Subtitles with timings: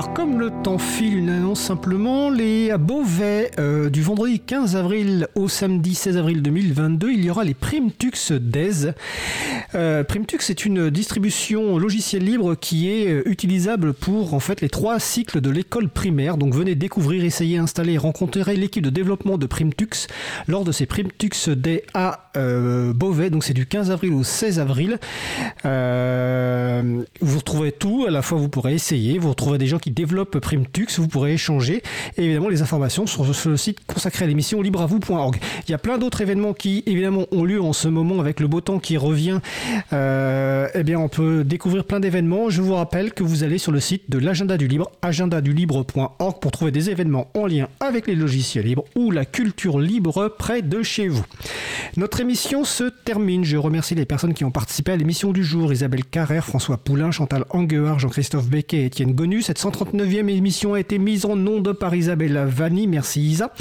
[0.00, 2.30] Alors, comme le temps file, une annonce simplement.
[2.30, 7.28] Les à Beauvais, euh, du vendredi 15 avril au samedi 16 avril 2022, il y
[7.28, 8.94] aura les Primtux DES.
[9.74, 14.70] Euh, Primtux est une distribution logicielle libre qui est euh, utilisable pour en fait les
[14.70, 16.38] trois cycles de l'école primaire.
[16.38, 20.06] Donc venez découvrir, essayer, installer rencontrer l'équipe de développement de Primtux
[20.48, 23.28] lors de ces Primtux Day à Beauvais.
[23.28, 24.98] Donc c'est du 15 avril au 16 avril.
[25.62, 28.06] Vous retrouverez tout.
[28.08, 31.34] À la fois, vous pourrez essayer, vous retrouverez des gens qui développent Primtux, vous pourrez
[31.34, 31.82] échanger.
[32.16, 35.36] Et évidemment, les informations sur le site consacré à l'émission libreavou.org.
[35.66, 38.48] Il y a plein d'autres événements qui, évidemment, ont lieu en ce moment avec le
[38.48, 39.40] beau temps qui revient.
[39.92, 42.50] Euh, eh bien, on peut découvrir plein d'événements.
[42.50, 46.50] Je vous rappelle que vous allez sur le site de l'agenda du libre, agendadulibre.org, pour
[46.50, 50.82] trouver des événements en lien avec les logiciels libres ou la culture libre près de
[50.82, 51.24] chez vous.
[51.96, 53.44] Notre émission se termine.
[53.44, 55.72] Je remercie les personnes qui ont participé à l'émission du jour.
[55.72, 59.42] Isabelle Carrère, François Poulain, Chantal Anguard, Jean-Christophe Becquet et Étienne Gonu.
[59.42, 62.86] Cette 139e émission a été mise en onde par Isabelle Vanni.
[62.86, 63.54] Merci Isa.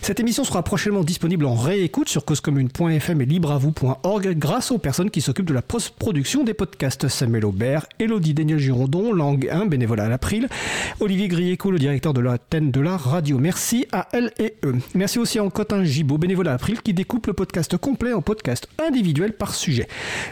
[0.00, 5.20] Cette émission sera prochainement disponible en réécoute sur causecommune.fm et libreavou.org grâce aux personnes qui
[5.20, 7.08] s'occupent de la post-production des podcasts.
[7.08, 10.48] Samuel Aubert, Elodie Daniel Girondon, Langue 1, bénévole à l'April,
[11.00, 13.38] Olivier Grieco, le directeur de l'antenne de la radio.
[13.38, 14.76] Merci à elle et eux.
[14.94, 18.66] Merci aussi à Cotin Gibaud, bénévole à l'April, qui découpe le podcast complet en podcast
[18.78, 19.88] individuel par sujet.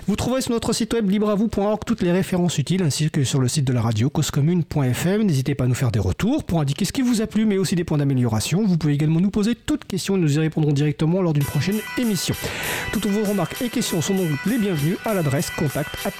[0.08, 3.48] Vous trouverez sur notre site web libreavou.org toutes les références utiles ainsi que sur le
[3.48, 5.23] site de la radio causecommune.fm.
[5.25, 7.56] N'hésitez pas à nous faire des retours pour indiquer ce qui vous a plu mais
[7.56, 8.67] aussi des points d'amélioration.
[8.67, 11.78] Vous pouvez également nous poser toutes questions et nous y répondrons directement lors d'une prochaine
[11.97, 12.34] émission.
[12.92, 16.12] Toutes vos remarques et questions sont donc les bienvenues à l'adresse contact at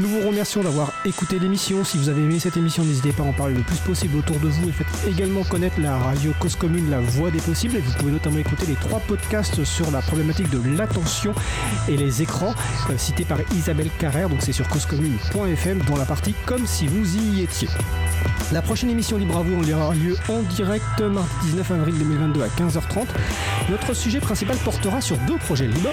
[0.00, 1.84] Nous vous remercions d'avoir écouté l'émission.
[1.84, 4.40] Si vous avez aimé cette émission, n'hésitez pas à en parler le plus possible autour
[4.40, 7.76] de vous et faites également connaître la radio Cause Commune, la voix des possibles.
[7.76, 11.32] Et vous pouvez notamment écouter les trois podcasts sur la problématique de l'attention
[11.88, 12.54] et les écrans
[12.90, 14.28] euh, cités par Isabelle Carrère.
[14.28, 17.68] Donc c'est sur causecommune.fm dans la partie comme si vous y étiez.
[18.52, 22.48] La prochaine émission Libre à vous aura lieu en direct mardi 19 avril 2022 à
[22.48, 23.06] 15h30.
[23.70, 25.92] Notre sujet principal portera sur deux projets libres.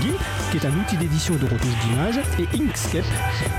[0.00, 0.18] GIMP,
[0.50, 2.20] qui est un outil d'édition et de retouche d'images,
[2.54, 3.04] Inkscape,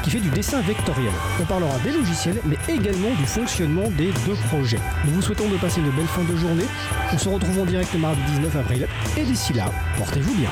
[0.04, 1.12] qui fait du dessin vectoriel.
[1.42, 4.80] On parlera des logiciels, mais également du fonctionnement des deux projets.
[5.06, 6.66] Nous vous souhaitons de passer une belle fin de journée.
[7.14, 8.88] On se retrouve en direct mardi 19 avril.
[9.18, 10.50] Et d'ici là, portez-vous bien.